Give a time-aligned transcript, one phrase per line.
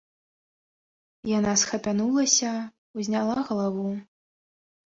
[1.31, 2.51] Яна схапянулася,
[2.99, 3.89] узняла галаву.